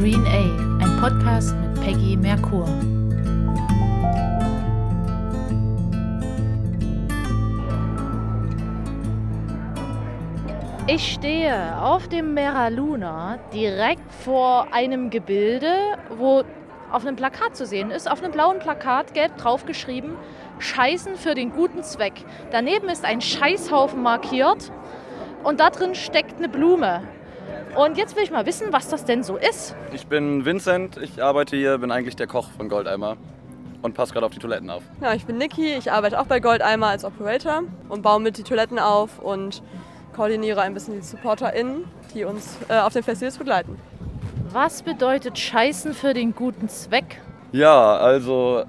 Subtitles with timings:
[0.00, 2.66] Green A, ein Podcast mit Peggy Merkur.
[10.86, 16.44] Ich stehe auf dem Mera Luna direkt vor einem Gebilde, wo
[16.90, 20.16] auf einem Plakat zu sehen ist, auf einem blauen Plakat gelb draufgeschrieben,
[20.60, 22.24] Scheißen für den guten Zweck.
[22.50, 24.72] Daneben ist ein Scheißhaufen markiert
[25.44, 27.02] und da drin steckt eine Blume.
[27.76, 29.76] Und jetzt will ich mal wissen, was das denn so ist.
[29.92, 33.16] Ich bin Vincent, ich arbeite hier, bin eigentlich der Koch von Goldeimer
[33.82, 34.82] und passe gerade auf die Toiletten auf.
[35.00, 38.42] Ja, ich bin Niki, ich arbeite auch bei Goldeimer als Operator und baue mit die
[38.42, 39.62] Toiletten auf und
[40.14, 43.78] koordiniere ein bisschen die SupporterInnen, die uns äh, auf den Festivals begleiten.
[44.52, 47.20] Was bedeutet Scheißen für den guten Zweck?
[47.52, 48.64] Ja, also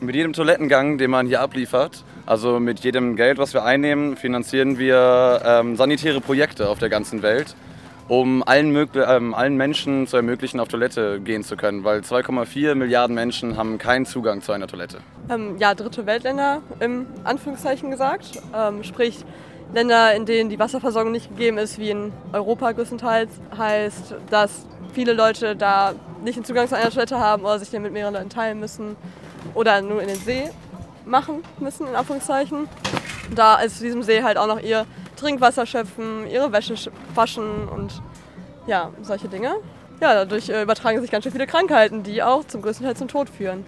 [0.00, 4.78] mit jedem Toilettengang, den man hier abliefert, also mit jedem Geld, was wir einnehmen, finanzieren
[4.78, 7.56] wir ähm, sanitäre Projekte auf der ganzen Welt,
[8.08, 13.14] um allen, ähm, allen Menschen zu ermöglichen, auf Toilette gehen zu können, weil 2,4 Milliarden
[13.14, 14.98] Menschen haben keinen Zugang zu einer Toilette.
[15.30, 19.24] Ähm, ja, dritte Weltländer im Anführungszeichen gesagt, ähm, sprich
[19.72, 25.14] Länder, in denen die Wasserversorgung nicht gegeben ist, wie in Europa größtenteils, heißt, dass viele
[25.14, 28.28] Leute da nicht den Zugang zu einer Toilette haben oder sich den mit mehreren Leuten
[28.28, 28.96] teilen müssen
[29.54, 30.50] oder nur in den See
[31.04, 32.68] machen müssen, in Anführungszeichen.
[33.34, 36.74] Da ist zu diesem See halt auch noch ihr Trinkwasser schöpfen, ihre Wäsche
[37.14, 38.02] waschen und
[38.66, 39.54] ja, solche Dinge.
[40.00, 43.08] Ja, dadurch äh, übertragen sich ganz schön viele Krankheiten, die auch zum größten Teil zum
[43.08, 43.64] Tod führen.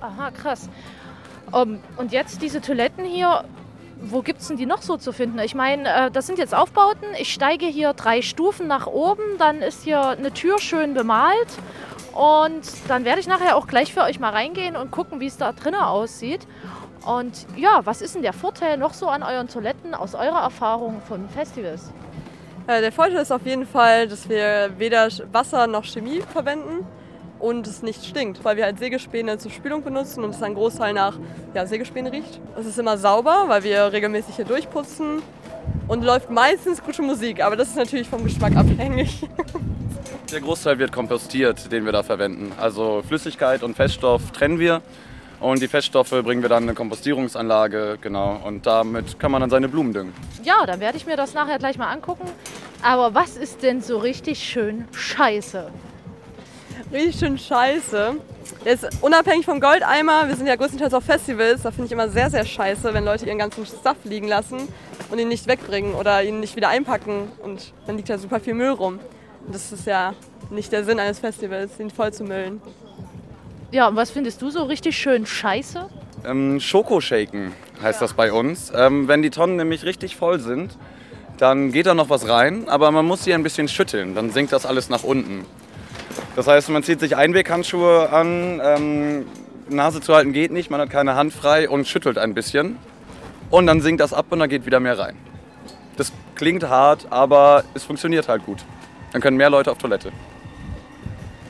[0.00, 0.68] Aha, krass.
[1.52, 3.44] Um, und jetzt diese Toiletten hier,
[4.00, 5.38] wo gibt es denn die noch so zu finden?
[5.38, 7.06] Ich meine, äh, das sind jetzt Aufbauten.
[7.18, 11.48] Ich steige hier drei Stufen nach oben, dann ist hier eine Tür schön bemalt.
[12.12, 15.36] Und dann werde ich nachher auch gleich für euch mal reingehen und gucken, wie es
[15.36, 16.46] da drinnen aussieht.
[17.04, 21.02] Und ja, was ist denn der Vorteil noch so an euren Toiletten aus eurer Erfahrung
[21.06, 21.92] von Festivals?
[22.66, 26.86] Äh, der Vorteil ist auf jeden Fall, dass wir weder Wasser noch Chemie verwenden
[27.38, 30.94] und es nicht stinkt, weil wir halt Sägespäne zur Spülung benutzen und es ein Großteil
[30.94, 31.18] nach
[31.52, 32.40] ja, Sägespäne riecht.
[32.58, 35.20] Es ist immer sauber, weil wir regelmäßig hier durchputzen
[35.88, 39.28] und läuft meistens gute Musik, aber das ist natürlich vom Geschmack abhängig.
[40.32, 42.52] Der Großteil wird kompostiert, den wir da verwenden.
[42.58, 44.80] Also Flüssigkeit und Feststoff trennen wir
[45.40, 48.40] und die Feststoffe bringen wir dann in eine Kompostierungsanlage, genau.
[48.44, 50.12] Und damit kann man dann seine Blumen düngen.
[50.42, 52.28] Ja, dann werde ich mir das nachher gleich mal angucken.
[52.82, 55.70] Aber was ist denn so richtig schön scheiße?
[56.92, 58.14] Richtig schön scheiße.
[58.64, 62.30] Jetzt unabhängig vom Goldeimer, wir sind ja größtenteils auf Festivals, da finde ich immer sehr,
[62.30, 64.68] sehr scheiße, wenn Leute ihren ganzen Stuff liegen lassen
[65.10, 68.54] und ihn nicht wegbringen oder ihn nicht wieder einpacken und dann liegt da super viel
[68.54, 69.00] Müll rum.
[69.46, 70.14] Und das ist ja
[70.50, 72.60] nicht der Sinn eines Festivals, ihn voll zu müllen.
[73.74, 75.86] Ja, und was findest du so richtig schön scheiße?
[76.24, 77.50] Ähm, Schokoshaken
[77.82, 78.06] heißt ja.
[78.06, 78.72] das bei uns.
[78.72, 80.78] Ähm, wenn die Tonnen nämlich richtig voll sind,
[81.38, 84.52] dann geht da noch was rein, aber man muss sie ein bisschen schütteln, dann sinkt
[84.52, 85.44] das alles nach unten.
[86.36, 89.26] Das heißt, man zieht sich Einweghandschuhe an, ähm,
[89.68, 92.76] Nase zu halten geht nicht, man hat keine Hand frei und schüttelt ein bisschen.
[93.50, 95.16] Und dann sinkt das ab und dann geht wieder mehr rein.
[95.96, 98.64] Das klingt hart, aber es funktioniert halt gut.
[99.10, 100.12] Dann können mehr Leute auf Toilette.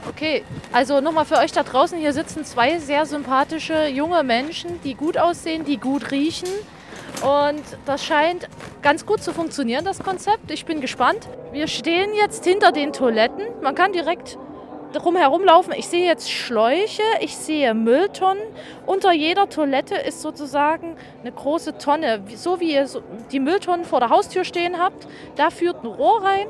[0.09, 4.95] Okay, also nochmal für euch da draußen, hier sitzen zwei sehr sympathische junge Menschen, die
[4.95, 6.49] gut aussehen, die gut riechen.
[7.23, 8.49] Und das scheint
[8.83, 10.51] ganz gut zu funktionieren, das Konzept.
[10.51, 11.27] Ich bin gespannt.
[11.53, 13.45] Wir stehen jetzt hinter den Toiletten.
[13.63, 14.37] Man kann direkt
[14.93, 15.73] drumherum laufen.
[15.77, 18.43] Ich sehe jetzt Schläuche, ich sehe Mülltonnen.
[18.85, 22.23] Unter jeder Toilette ist sozusagen eine große Tonne.
[22.37, 22.89] So wie ihr
[23.33, 25.07] die Mülltonnen vor der Haustür stehen habt,
[25.37, 26.47] da führt ein Rohr rein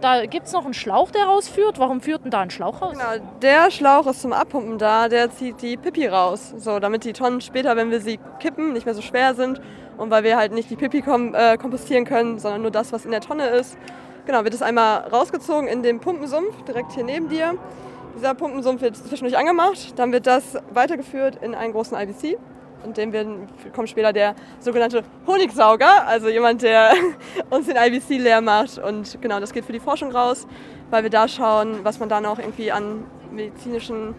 [0.00, 1.78] da gibt es noch einen Schlauch, der rausführt.
[1.78, 2.92] Warum führt denn da ein Schlauch raus?
[2.92, 6.54] Genau, der Schlauch ist zum Abpumpen da, der zieht die Pipi raus.
[6.56, 9.60] So, damit die Tonnen später, wenn wir sie kippen, nicht mehr so schwer sind.
[9.96, 13.04] Und weil wir halt nicht die Pipi kom äh, kompostieren können, sondern nur das, was
[13.04, 13.76] in der Tonne ist.
[14.26, 17.54] Genau, wird es einmal rausgezogen in den Pumpensumpf, direkt hier neben dir.
[18.14, 22.38] Dieser Pumpensumpf wird zwischendurch angemacht, dann wird das weitergeführt in einen großen IBC
[22.84, 26.92] und dem werden, kommt später der sogenannte Honigsauger, also jemand, der
[27.50, 28.78] uns den IBC leer macht.
[28.78, 30.46] Und genau, das geht für die Forschung raus,
[30.90, 34.14] weil wir da schauen, was man da noch irgendwie an medizinischen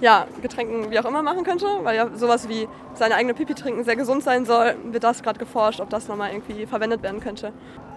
[0.00, 3.84] ja, Getränken wie auch immer machen könnte, weil ja sowas wie seine eigene Pipi trinken
[3.84, 7.52] sehr gesund sein soll, wird das gerade geforscht, ob das nochmal irgendwie verwendet werden könnte.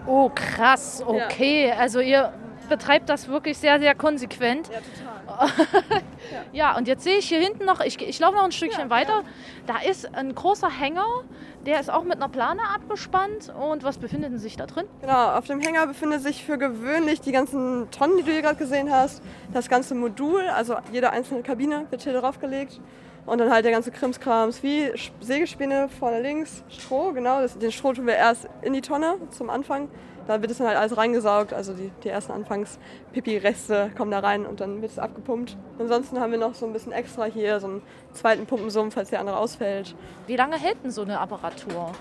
[0.06, 1.68] Oh krass, okay.
[1.68, 1.76] Ja.
[1.76, 2.32] Also ihr
[2.68, 4.68] betreibt das wirklich sehr, sehr konsequent.
[4.68, 6.02] Ja, total
[6.52, 6.76] ja.
[6.76, 9.22] und jetzt sehe ich hier hinten noch, ich, ich laufe noch ein Stückchen ja, weiter,
[9.22, 9.24] ja.
[9.66, 11.24] da ist ein großer Hänger,
[11.66, 13.52] der ist auch mit einer Plane abgespannt.
[13.54, 14.86] Und was befindet sich da drin?
[15.00, 18.56] Genau, auf dem Hänger befindet sich für gewöhnlich die ganzen Tonnen, die du hier gerade
[18.56, 19.22] gesehen hast,
[19.52, 22.80] das ganze Modul, also jede einzelne Kabine wird hier draufgelegt.
[23.26, 27.42] Und dann halt der ganze Krimskrams wie Sägespäne vorne links, Stroh, genau.
[27.42, 29.90] Das, den Stroh tun wir erst in die Tonne zum Anfang
[30.28, 34.44] Da wird es dann halt alles reingesaugt, also die, die ersten Anfangs-Pipi-Reste kommen da rein
[34.44, 35.56] und dann wird es abgepumpt.
[35.78, 37.82] Ansonsten haben wir noch so ein bisschen extra hier, so einen
[38.12, 39.94] zweiten Pumpensumpf, falls der andere ausfällt.
[40.26, 41.92] Wie lange hält denn so eine Apparatur?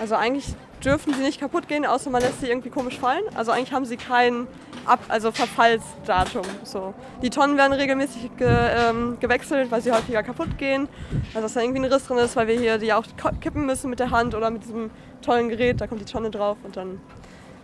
[0.00, 0.52] Also eigentlich
[0.84, 3.22] dürfen sie nicht kaputt gehen, außer man lässt sie irgendwie komisch fallen.
[3.36, 4.48] Also eigentlich haben sie kein
[4.84, 6.44] Ab also Verfallsdatum.
[6.62, 6.94] So.
[7.20, 10.88] Die Tonnen werden regelmäßig ge ähm, gewechselt, weil sie häufiger kaputt gehen.
[11.28, 13.04] Also dass da irgendwie ein Riss drin ist, weil wir hier die auch
[13.40, 14.90] kippen müssen mit der Hand oder mit diesem
[15.22, 15.80] tollen Gerät.
[15.80, 17.00] Da kommt die Tonne drauf und dann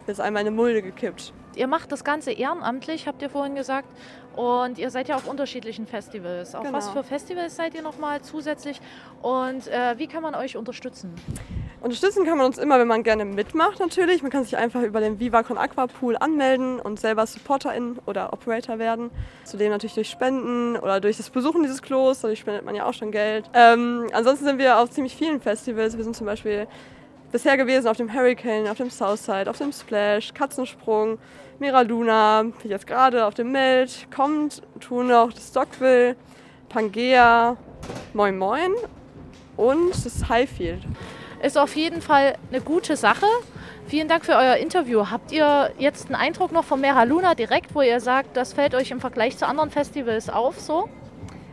[0.08, 1.32] ist einmal eine Mulde gekippt.
[1.54, 3.86] Ihr macht das Ganze ehrenamtlich, habt ihr vorhin gesagt.
[4.36, 6.54] Und ihr seid ja auf unterschiedlichen Festivals.
[6.54, 6.78] Auf Genau.
[6.78, 8.80] was für Festivals seid ihr nochmal zusätzlich?
[9.20, 11.14] Und äh, wie kann man euch unterstützen?
[11.82, 14.22] Unterstützen kann man uns immer, wenn man gerne mitmacht natürlich.
[14.22, 18.32] Man kann sich einfach über den Viva Con Aqua Pool anmelden und selber Supporterin oder
[18.32, 19.10] Operator werden.
[19.44, 22.20] Zudem natürlich durch Spenden oder durch das Besuchen dieses Klos.
[22.22, 23.50] Dadurch spendet man ja auch schon Geld.
[23.52, 25.96] Ähm, ansonsten sind wir auf ziemlich vielen Festivals.
[25.98, 26.66] Wir sind zum Beispiel
[27.32, 31.18] bisher gewesen auf dem Hurricane, auf dem Southside, auf dem Splash, Katzensprung,
[31.58, 36.14] Mira Luna, wie jetzt gerade auf dem Meld, kommt, tun noch das Stockville,
[36.68, 37.56] Pangea,
[38.12, 38.72] Moin Moin
[39.56, 40.82] und das Highfield.
[41.42, 43.26] Ist auf jeden Fall eine gute Sache.
[43.88, 45.10] Vielen Dank für euer Interview.
[45.10, 48.74] Habt ihr jetzt einen Eindruck noch von Mera Luna direkt, wo ihr sagt, das fällt
[48.74, 50.88] euch im Vergleich zu anderen Festivals auf so?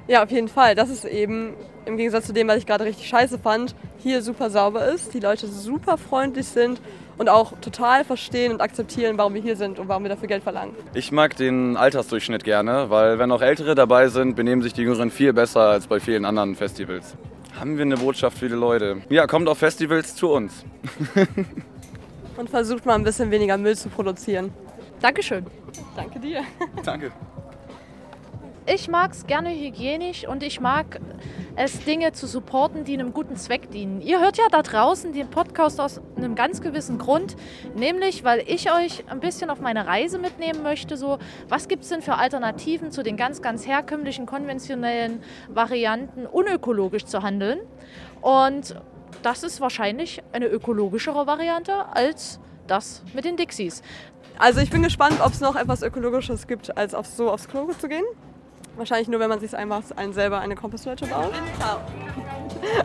[0.08, 0.76] Ja, auf jeden Fall.
[0.76, 1.56] Das ist eben
[1.86, 5.20] im Gegensatz zu dem, was ich gerade richtig scheiße fand, hier super sauber ist, die
[5.20, 6.82] Leute super freundlich sind
[7.18, 10.44] und auch total verstehen und akzeptieren, warum wir hier sind und warum wir dafür Geld
[10.44, 10.74] verlangen.
[10.94, 15.12] Ich mag den Altersdurchschnitt gerne, weil wenn auch Ältere dabei sind, benehmen sich die Jüngeren
[15.12, 17.16] viel besser als bei vielen anderen Festivals.
[17.60, 19.02] Haben wir eine Botschaft für die Leute?
[19.10, 20.64] Ja, kommt auf Festivals zu uns.
[22.38, 24.54] Und versucht mal ein bisschen weniger Müll zu produzieren.
[25.02, 25.46] Dankeschön.
[25.96, 26.44] Danke dir.
[26.86, 27.12] Danke.
[28.72, 31.00] Ich mag es gerne hygienisch und ich mag
[31.56, 34.00] es, Dinge zu supporten, die einem guten Zweck dienen.
[34.00, 37.36] Ihr hört ja da draußen den Podcast aus einem ganz gewissen Grund,
[37.74, 40.98] nämlich weil ich euch ein bisschen auf meine Reise mitnehmen möchte.
[40.98, 41.18] So,
[41.48, 47.24] was gibt es denn für Alternativen zu den ganz, ganz herkömmlichen, konventionellen Varianten, unökologisch zu
[47.24, 47.62] handeln?
[48.22, 48.76] Und
[49.24, 53.82] das ist wahrscheinlich eine ökologischere Variante als das mit den Dixies.
[54.38, 57.68] Also ich bin gespannt, ob es noch etwas Ökologisches gibt, als auf, so aufs Klo
[57.74, 58.06] zu gehen.
[58.78, 61.32] Wahrscheinlich nur, wenn man sich einfach einen selber eine Komposttoilette baut.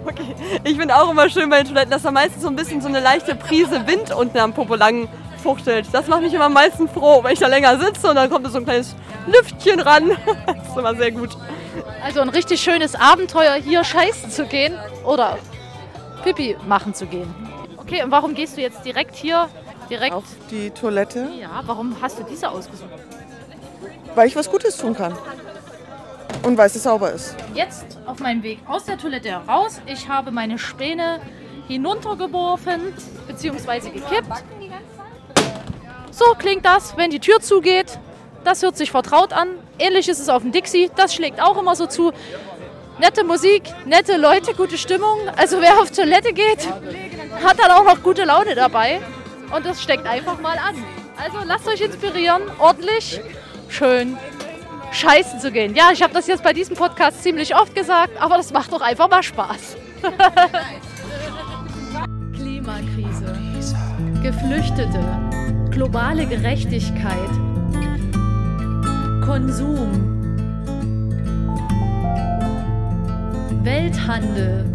[0.06, 0.34] Okay.
[0.62, 2.86] Ich finde auch immer schön bei den Toiletten, dass da meistens so ein bisschen so
[2.88, 5.08] eine leichte Prise Wind unten am Popo lang
[5.42, 5.86] fuchtelt.
[5.92, 8.46] Das macht mich immer am meisten froh, wenn ich da länger sitze und dann kommt
[8.50, 8.94] so ein kleines
[9.26, 10.10] Lüftchen ran.
[10.46, 11.36] Das ist immer sehr gut.
[12.04, 15.38] Also ein richtig schönes Abenteuer, hier scheißen zu gehen oder
[16.22, 17.34] Pipi machen zu gehen.
[17.76, 19.48] Okay, und warum gehst du jetzt direkt hier,
[19.90, 20.14] direkt?
[20.14, 22.90] auf die Toilette, Ja, warum hast du diese ausgesucht?
[24.14, 25.16] weil ich was Gutes tun kann.
[26.44, 27.34] Und weil es sauber ist.
[27.54, 29.80] Jetzt auf meinem Weg aus der Toilette heraus.
[29.86, 31.20] Ich habe meine Späne
[31.68, 32.92] hinuntergeworfen
[33.26, 33.90] bzw.
[33.90, 34.44] gekippt.
[36.10, 37.98] So klingt das, wenn die Tür zugeht.
[38.44, 39.48] Das hört sich vertraut an.
[39.78, 40.90] Ähnlich ist es auf dem Dixie.
[40.94, 42.12] Das schlägt auch immer so zu.
[42.98, 45.18] Nette Musik, nette Leute, gute Stimmung.
[45.36, 46.68] Also wer auf Toilette geht,
[47.42, 49.00] hat dann auch noch gute Laune dabei.
[49.54, 50.76] Und das steckt einfach mal an.
[51.16, 53.20] Also lasst euch inspirieren, ordentlich,
[53.68, 54.18] schön
[54.94, 55.74] scheißen zu gehen.
[55.74, 58.80] Ja, ich habe das jetzt bei diesem Podcast ziemlich oft gesagt, aber das macht doch
[58.80, 59.76] einfach mal Spaß.
[62.34, 63.38] Klimakrise,
[64.22, 65.00] Geflüchtete,
[65.70, 67.30] globale Gerechtigkeit,
[69.24, 70.10] Konsum,
[73.62, 74.70] Welthandel.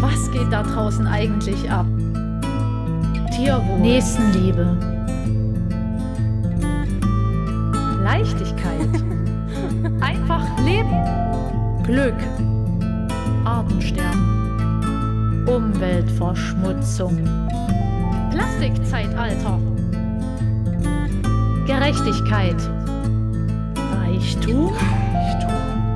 [0.00, 1.86] Was geht da draußen eigentlich ab?
[3.36, 4.76] Tierwohl, Nächstenliebe,
[8.02, 8.88] Leichtigkeit.
[10.00, 10.96] Einfach leben.
[11.84, 12.16] Glück.
[13.44, 15.46] Artensterben.
[15.46, 17.18] Umweltverschmutzung.
[18.30, 19.58] Plastikzeitalter.
[21.66, 22.56] Gerechtigkeit.
[23.96, 24.72] Reichtum.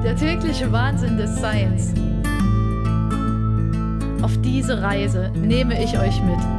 [0.05, 1.95] Der tägliche Wahnsinn des Seins.
[4.23, 6.54] Auf diese Reise nehme ich euch mit.